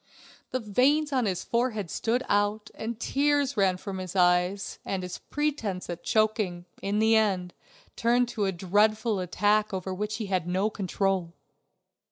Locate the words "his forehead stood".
1.27-2.23